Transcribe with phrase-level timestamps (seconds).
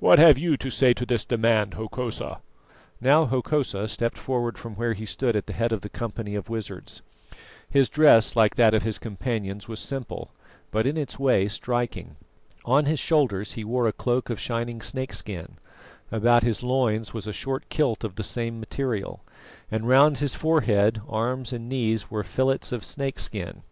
[0.00, 2.40] What have you to say to this demand, Hokosa?"
[3.00, 6.48] Now Hokosa stepped forward from where he stood at the head of the company of
[6.48, 7.00] wizards.
[7.70, 10.32] His dress, like that of his companions, was simple,
[10.72, 12.16] but in its way striking.
[12.64, 15.58] On his shoulders he wore a cloak of shining snakeskin;
[16.10, 19.22] about his loins was a short kilt of the same material;
[19.70, 23.62] and round his forehead, arms and knees were fillets of snakeskin.